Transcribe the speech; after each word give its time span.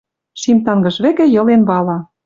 Шим 0.41 0.57
тангыж 0.65 0.95
вӹкӹ 1.03 1.25
йылен 1.33 1.61
вала. 1.69 1.97